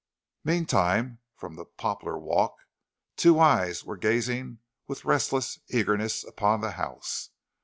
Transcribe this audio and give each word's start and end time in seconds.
Meantime 0.43 1.19
from 1.35 1.53
the 1.53 1.63
poplar 1.63 2.17
walk 2.17 2.55
two 3.17 3.39
eyes 3.39 3.83
were 3.83 3.95
gazing 3.95 4.57
with 4.87 5.05
restless 5.05 5.59
eagerness 5.69 6.23
upon 6.23 6.59
the 6.59 6.71
house. 6.71 7.29